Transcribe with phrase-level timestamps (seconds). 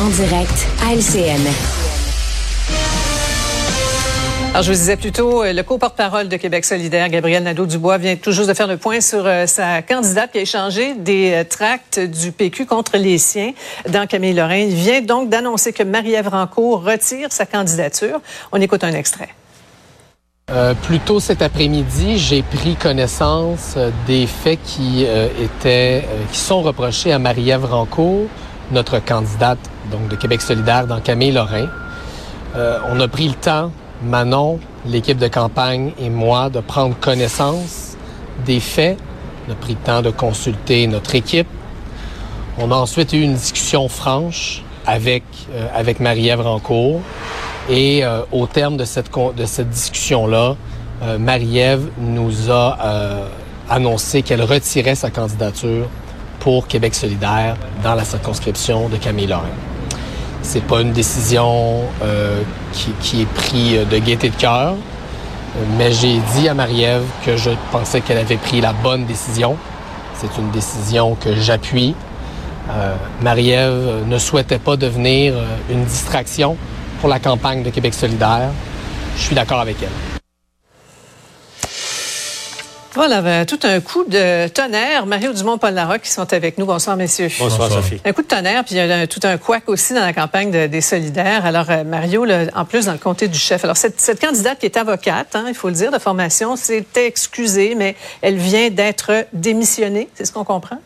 [0.00, 1.40] en direct à LCN.
[4.50, 8.16] Alors, je vous disais plus tôt, euh, le co-porte-parole de Québec solidaire, Gabriel Nadeau-Dubois, vient
[8.16, 11.44] tout juste de faire le point sur euh, sa candidate qui a échangé des euh,
[11.44, 13.52] tracts du PQ contre les siens
[13.90, 14.70] dans Camille Lorraine.
[14.70, 18.20] Il vient donc d'annoncer que Marie-Ève Rancourt retire sa candidature.
[18.52, 19.28] On écoute un extrait.
[20.50, 23.76] Euh, plus tôt cet après-midi, j'ai pris connaissance
[24.06, 28.26] des faits qui étaient, qui sont reprochés à Marie-Ève Rancourt,
[28.70, 29.58] notre candidate
[29.90, 31.68] donc de Québec solidaire dans Camille Lorrain.
[32.54, 37.98] on a pris le temps Manon, l'équipe de campagne et moi de prendre connaissance
[38.46, 38.98] des faits.
[39.46, 41.46] On a pris le temps de consulter notre équipe.
[42.58, 47.00] On a ensuite eu une discussion franche avec, euh, avec Marie-Ève Rancourt.
[47.68, 50.56] Et euh, au terme de cette, de cette discussion-là,
[51.02, 52.78] euh, Marie-Ève nous a
[53.68, 55.86] annoncé qu'elle retirait sa candidature
[56.40, 59.44] pour Québec solidaire dans la circonscription de Camille Lorrain.
[60.42, 64.74] C'est pas une décision euh, qui, est prise de gaieté de cœur,
[65.76, 69.56] mais j'ai dit à Marie-Ève que je pensais qu'elle avait pris la bonne décision.
[70.14, 71.94] C'est une décision que j'appuie.
[72.70, 76.56] Euh, Marie-Ève ne souhaitait pas devenir euh, une distraction
[77.00, 78.50] pour la campagne de Québec solidaire.
[79.16, 80.09] Je suis d'accord avec elle.
[82.94, 85.06] Voilà, ben, tout un coup de tonnerre.
[85.06, 86.66] Mario Dumont, Paul Larocque qui sont avec nous.
[86.66, 87.28] Bonsoir, messieurs.
[87.38, 88.00] Bonsoir, Sophie.
[88.04, 90.50] Un coup de tonnerre, puis il y a tout un couac aussi dans la campagne
[90.66, 91.46] des solidaires.
[91.46, 93.62] Alors, euh, Mario, en plus, dans le comté du chef.
[93.62, 97.06] Alors, cette, cette candidate qui est avocate, hein, il faut le dire, de formation, s'était
[97.06, 100.08] excusée, mais elle vient d'être démissionnée.
[100.14, 100.78] C'est ce qu'on comprend?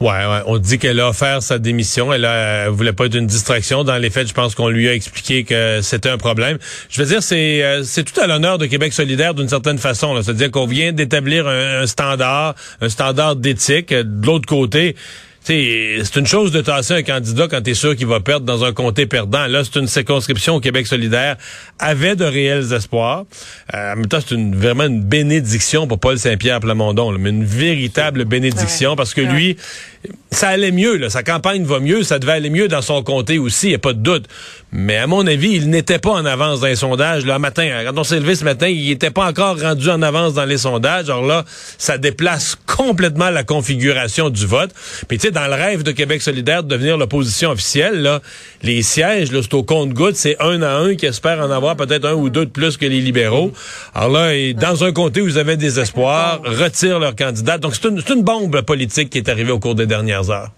[0.00, 2.10] Ouais, on dit qu'elle a offert sa démission.
[2.10, 3.84] Elle, a, voulait pas être une distraction.
[3.84, 6.56] Dans les faits, je pense qu'on lui a expliqué que c'était un problème.
[6.88, 10.18] Je veux dire, c'est euh, tout à l'honneur de Québec solidaire d'une certaine façon.
[10.22, 13.92] C'est-à-dire qu'on vient d'établir un, un, standard, un standard d'éthique.
[13.92, 14.96] De l'autre côté,
[15.42, 18.64] c'est une chose de tasser un candidat quand tu es sûr qu'il va perdre dans
[18.64, 19.46] un comté perdant.
[19.46, 21.36] Là, c'est une circonscription au Québec solidaire
[21.78, 23.24] avait de réels espoirs.
[23.74, 27.44] Euh, en même temps, c'est une, vraiment une bénédiction pour Paul Saint-Pierre Plamondon, mais une
[27.44, 29.56] véritable bénédiction parce que lui,
[30.30, 30.96] ça allait mieux.
[30.96, 31.10] Là.
[31.10, 33.78] Sa campagne va mieux, ça devait aller mieux dans son comté aussi, il n'y a
[33.78, 34.26] pas de doute.
[34.72, 37.26] Mais à mon avis, il n'était pas en avance dans les sondages.
[37.26, 40.34] Là, matin, quand on s'est levé ce matin, il n'était pas encore rendu en avance
[40.34, 41.10] dans les sondages.
[41.10, 41.44] Alors là,
[41.76, 44.70] ça déplace complètement la configuration du vote.
[45.08, 48.20] Puis tu dans le rêve de Québec solidaire de devenir l'opposition officielle,
[48.62, 52.06] les sièges, là, c'est au compte-goutte, c'est un à un qui espère en avoir peut-être
[52.06, 53.52] un ou deux de plus que les libéraux.
[53.94, 57.58] Alors là, dans un comté où vous avez des espoirs, retire leur candidat.
[57.58, 60.50] Donc c'est une bombe politique qui est arrivée au cours des dernières heures.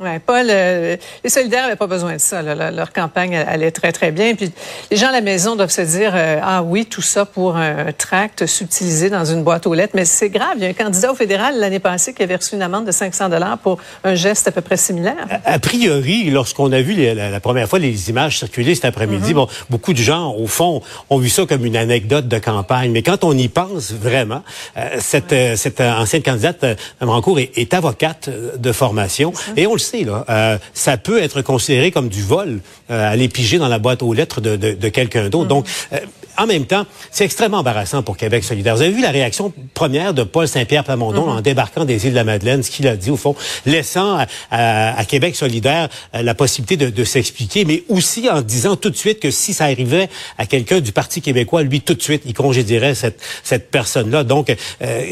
[0.00, 2.40] Ouais, Paul, euh, les solidaires n'avaient pas besoin de ça.
[2.40, 4.34] Leur campagne allait très, très bien.
[4.34, 4.50] Puis
[4.90, 7.92] les gens à la maison doivent se dire, euh, ah oui, tout ça pour un
[7.92, 9.92] tract subtilisé dans une boîte aux lettres.
[9.94, 10.54] Mais c'est grave.
[10.56, 12.92] Il y a un candidat au fédéral l'année passée qui avait reçu une amende de
[12.92, 15.26] 500 dollars pour un geste à peu près similaire.
[15.44, 19.34] A, priori, lorsqu'on a vu la, première fois les images circuler cet après-midi, mm-hmm.
[19.34, 20.80] bon, beaucoup de gens, au fond,
[21.10, 22.90] ont vu ça comme une anecdote de campagne.
[22.90, 24.42] Mais quand on y pense vraiment,
[24.78, 26.62] euh, cette, cette ancienne candidate,
[27.02, 29.34] Mme Rancourt, est, est, avocate de formation.
[29.58, 33.58] Et on le euh, ça peut être considéré comme du vol euh, à aller piger
[33.58, 35.46] dans la boîte aux lettres de, de, de quelqu'un d'autre.
[35.46, 35.48] Mm-hmm.
[35.48, 35.98] Donc, euh,
[36.42, 38.76] en même temps, c'est extrêmement embarrassant pour Québec solidaire.
[38.76, 41.38] Vous avez vu la réaction première de Paul Saint-Pierre Plamondon mm-hmm.
[41.38, 43.34] en débarquant des îles de la Madeleine, ce qu'il a dit au fond,
[43.66, 44.18] laissant
[44.50, 48.96] à, à, Québec solidaire la possibilité de, de s'expliquer, mais aussi en disant tout de
[48.96, 50.08] suite que si ça arrivait
[50.38, 54.24] à quelqu'un du Parti québécois, lui, tout de suite, il congédierait cette, cette personne-là.
[54.24, 54.54] Donc,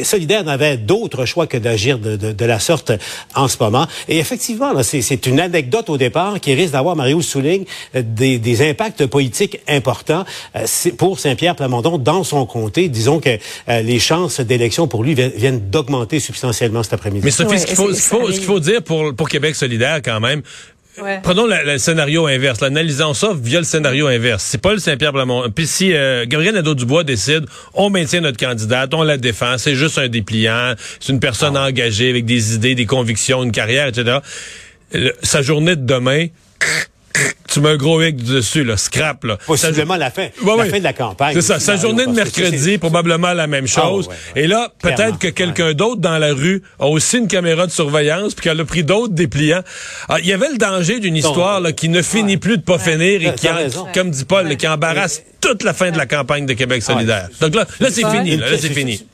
[0.03, 2.93] solidaire n'avait d'autre choix que d'agir de, de, de, la sorte
[3.35, 3.87] en ce moment.
[4.09, 8.69] Et effectivement, c'est une anecdote au départ qui risque d'avoir, Mario souligne, euh, des, des,
[8.69, 10.25] impacts politiques importants
[10.57, 12.89] euh, pour Saint-Pierre Plamondon dans son comté.
[12.89, 13.31] Disons que
[13.69, 17.25] euh, les chances d'élection pour lui viennent d'augmenter substantiellement cet après-midi.
[17.25, 20.43] Mais Sophie, ce qu'il faut, faut, faut, dire pour, pour Québec solidaire quand même,
[21.23, 22.61] Prenons le, scénario inverse.
[22.61, 24.43] Analysons ça via le scénario inverse.
[24.43, 25.49] C'est pas le Saint-Pierre Plamondon.
[25.49, 25.91] Puis si
[26.27, 31.13] Gabriel Nadeau-Dubois décide, on maintient notre candidate, on la défend, c'est juste un dépliant, c'est
[31.13, 31.69] une personne ah.
[31.69, 34.19] engagée avec des idées, des convictions, une carrière, etc
[35.23, 36.27] sa journée de demain,
[37.59, 39.37] tu mets un gros hic dessus, là, scrap, là.
[39.45, 41.35] Possiblement la fin, la fin de la campagne.
[41.35, 41.59] C'est ça.
[41.59, 44.09] Sa journée de mercredi, probablement la même ah, chose.
[44.37, 48.35] Et là, peut-être que quelqu'un d'autre dans la rue a aussi une caméra de surveillance,
[48.35, 49.63] puis qu'elle a pris d'autres dépliants.
[50.09, 52.79] Ah, il y avait le danger d'une histoire là, qui ne finit plus de pas
[52.79, 53.49] finir et qui,
[53.93, 57.29] comme dit Paul, qui embarrasse toute la fin de la campagne de Québec solidaire.
[57.41, 58.37] Donc là, là c'est fini.
[58.37, 59.05] Là, là c'est fini.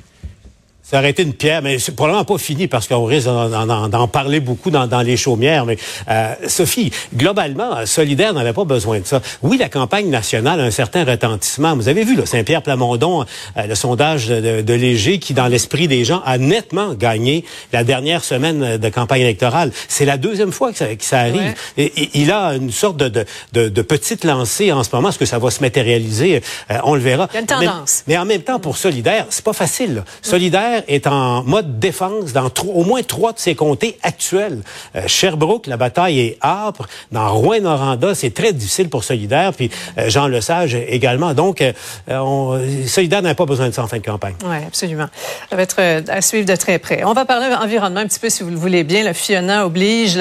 [0.94, 4.38] Ça aurait été une pierre, mais c'est probablement pas fini parce qu'on risque d'en parler
[4.38, 5.66] beaucoup dans, dans les chaumières.
[5.66, 5.76] Mais
[6.08, 9.20] euh, Sophie, globalement, Solidaire n'avait pas besoin de ça.
[9.42, 11.74] Oui, la campagne nationale a un certain retentissement.
[11.74, 13.24] Vous avez vu, Saint-Pierre Plamondon,
[13.56, 17.82] euh, le sondage de, de, Léger, qui, dans l'esprit des gens, a nettement gagné la
[17.82, 19.72] dernière semaine de campagne électorale.
[19.88, 21.54] C'est la deuxième fois que ça, que ça arrive.
[21.76, 25.08] Et, il a une sorte de, de, de, petite lancée en ce moment.
[25.08, 26.40] Est-ce que ça va se matérialiser?
[26.70, 27.28] Euh, on le verra.
[27.32, 28.04] Il y a une tendance.
[28.06, 30.04] Mais, en même temps, pour Solidaire, c'est pas facile.
[30.22, 34.60] Solidaire est en mode défense dans au moins trois de ses comtés actuels.
[34.96, 36.86] Euh, Sherbrooke, la bataille est âpre.
[37.12, 39.52] Dans Rouen-Noranda, c'est très difficile pour Solidaire.
[39.52, 41.34] Puis euh, Jean Lesage également.
[41.34, 41.72] Donc, euh,
[42.08, 44.34] on, Solidaire n'a pas besoin de ça en fin de campagne.
[44.44, 45.06] Oui, absolument.
[45.50, 47.04] Ça va être à suivre de très près.
[47.04, 49.04] On va parler environnement un petit peu, si vous le voulez bien.
[49.04, 50.18] Le Fiona oblige.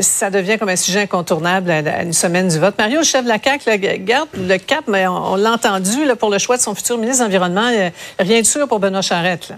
[0.00, 2.74] Ça devient comme un sujet incontournable à, une semaine du vote.
[2.78, 6.38] Mario, chef de la CAQ, garde le cap, mais on, l'a entendu là, pour le
[6.38, 7.70] choix de son futur ministre de l'Environnement.
[8.18, 9.48] Rien de sûr pour Benoît Charette.
[9.50, 9.56] Là.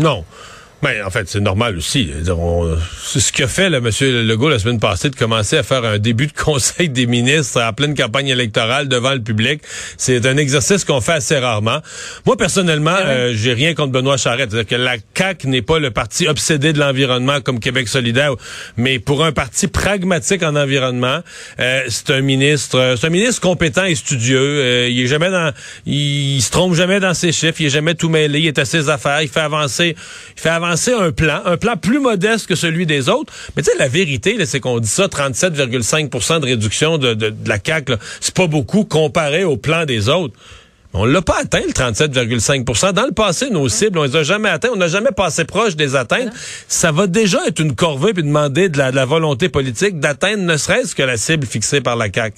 [0.00, 0.24] Não.
[0.82, 2.10] Ben, en fait, c'est normal aussi.
[3.04, 3.90] C'est ce qu'a fait le M.
[4.26, 7.72] Legault la semaine passée de commencer à faire un début de conseil des ministres en
[7.74, 9.60] pleine campagne électorale devant le public.
[9.98, 11.80] C'est un exercice qu'on fait assez rarement.
[12.24, 14.52] Moi, personnellement, ah euh, j'ai rien contre Benoît Charette.
[14.52, 18.32] C'est-à-dire que la CAQ n'est pas le parti obsédé de l'environnement comme Québec solidaire,
[18.78, 21.20] mais pour un parti pragmatique en environnement,
[21.58, 24.38] euh, c'est un ministre, c'est un ministre compétent et studieux.
[24.38, 25.52] Euh, il est jamais dans,
[25.84, 27.60] il, se trompe jamais dans ses chiffres.
[27.60, 28.40] Il est jamais tout mêlé.
[28.40, 29.20] Il est à ses affaires.
[29.20, 29.94] Il fait avancer,
[30.36, 33.32] il fait avancer un plan, un plan plus modeste que celui des autres.
[33.56, 37.58] Mais tu sais, la vérité, c'est qu'on dit ça, 37,5% de réduction de, de, la
[37.64, 40.34] CAQ, c'est pas beaucoup comparé au plan des autres.
[40.92, 44.48] On l'a pas atteint, le 37,5% Dans le passé, nos cibles, on les a jamais
[44.48, 44.70] atteints.
[44.72, 46.32] On n'a jamais passé proche des atteintes.
[46.66, 50.42] Ça va déjà être une corvée puis demander de la, de la volonté politique d'atteindre
[50.42, 52.34] ne serait-ce que la cible fixée par la CAQ.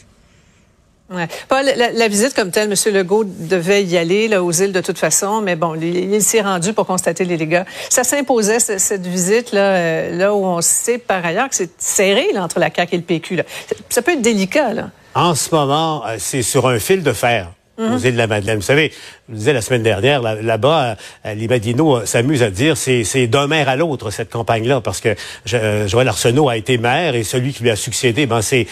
[1.49, 2.95] Paul, la, visite comme telle, M.
[2.95, 6.73] Legault devait y aller là, aux îles de toute façon, mais bon, il, s'est rendu
[6.73, 7.65] pour constater les dégâts.
[7.89, 12.29] Ça s'imposait, cette visite, là, euh, là où on sait par ailleurs que c'est serré
[12.33, 13.37] là, entre la CAQ et le PQ.
[13.37, 13.43] Là.
[13.89, 14.73] Ça peut être délicat.
[14.73, 14.91] Là.
[15.15, 18.57] En ce moment, euh, c'est sur un fil de fer aux îles de la Madeleine.
[18.57, 18.93] Vous savez,
[19.29, 23.27] je disais la semaine dernière, là-bas, euh, les Madinos euh, s'amusent à dire c'est c'est
[23.27, 25.15] d'un maire à l'autre cette campagne-là parce que
[25.55, 28.67] euh, Joël Arsenault a été maire et celui qui lui a succédé, ben c'est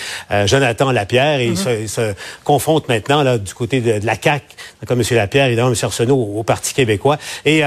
[0.47, 1.87] Jonathan Lapierre et il, mm-hmm.
[1.89, 2.15] se,
[2.45, 4.43] confronte maintenant là du côté de, la CAC,
[4.87, 5.07] comme M.
[5.17, 5.77] Lapierre évidemment M.
[5.83, 7.19] Arsenault au, Parti québécois.
[7.45, 7.63] Et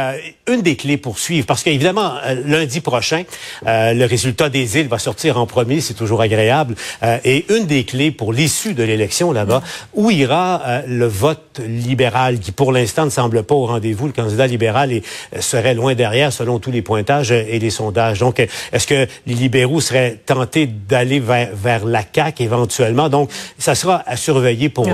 [0.48, 2.14] une des clés pour suivre, parce qu'évidemment
[2.46, 3.24] lundi prochain,
[3.66, 6.76] le résultat des îles va sortir en premier, c'est toujours agréable.
[7.24, 9.62] et une des clés pour l'issue de l'élection là-bas,
[9.94, 14.08] où ira le vote libéral qui pour l'instant ne semble pas au rendez-vous.
[14.08, 15.04] Le candidat libéral est,
[15.36, 18.20] euh, serait loin derrière selon tous les pointages euh, et les sondages.
[18.20, 23.10] Donc, euh, est-ce que les libéraux seraient tentés d'aller vers, vers la CAQ éventuellement?
[23.10, 24.88] Donc, ça sera à surveiller pour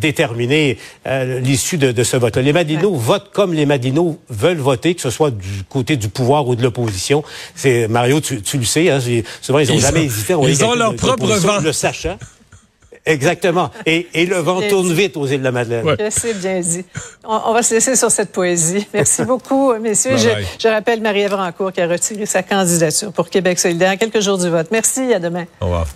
[0.00, 2.36] déterminer l'issue de, de, ce vote.
[2.36, 6.46] Les Madinos votent comme les Madinos veulent voter, que ce soit du côté du pouvoir
[6.48, 7.22] ou de l'opposition.
[7.54, 9.00] C'est Mario, tu, tu, le sais, hein,
[9.40, 10.34] souvent ils n'ont jamais hésité.
[10.42, 11.60] ils ont leur propre vent.
[11.60, 12.18] Le sachant.
[13.08, 13.70] Exactement.
[13.86, 15.96] Et, et le vent tourne vite aux îles de la Madeleine.
[16.10, 16.84] C'est bien dit.
[17.24, 18.86] On, va se laisser sur cette poésie.
[18.92, 20.16] Merci beaucoup, messieurs.
[20.18, 24.36] Je, je, rappelle Marie-Ève Rancourt qui a retiré sa candidature pour Québec solidaire quelques jours
[24.36, 24.68] du vote.
[24.70, 25.46] Merci, à demain.
[25.60, 25.86] Au revoir.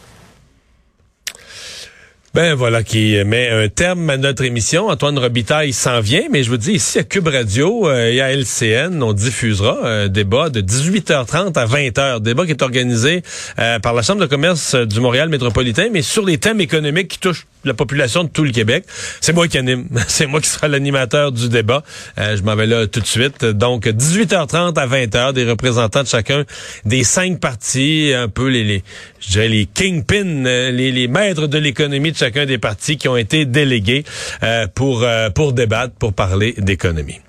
[2.34, 4.88] Ben voilà qui met un terme à notre émission.
[4.88, 8.32] Antoine Robitaille s'en vient, mais je vous dis ici à Cube Radio euh, et à
[8.32, 13.22] LCN, on diffusera un débat de 18h30 à 20h, débat qui est organisé
[13.58, 17.18] euh, par la Chambre de commerce du Montréal métropolitain, mais sur les thèmes économiques qui
[17.18, 18.84] touchent la population de tout le Québec.
[19.20, 21.82] C'est moi qui anime, c'est moi qui sera l'animateur du débat.
[22.18, 23.44] Euh, je m'en vais là tout de suite.
[23.44, 26.44] Donc 18h30 à 20h, des représentants de chacun
[26.84, 28.82] des cinq partis, un peu les, les
[29.20, 33.16] je dirais les kingpins, les, les maîtres de l'économie de chacun des partis qui ont
[33.16, 34.04] été délégués
[34.42, 37.20] euh, pour, euh, pour débattre, pour parler d'économie.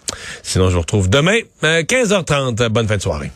[0.44, 2.70] Sinon, je vous retrouve demain, 15h30.
[2.70, 3.32] Bonne fin de soirée.